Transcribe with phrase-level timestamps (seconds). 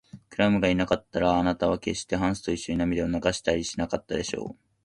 [0.31, 4.57] クラムがいなかったら、あなたはけっしてハンスといっしょに涙を流したりしなかったでしょう。